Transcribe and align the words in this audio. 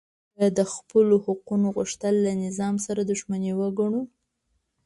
که 0.35 0.43
د 0.57 0.59
خپلو 0.73 1.15
حقونو 1.25 1.67
غوښتل 1.77 2.13
له 2.25 2.31
نظام 2.45 2.75
سره 2.85 3.01
دښمني 3.11 3.51
وګڼو 3.59 4.01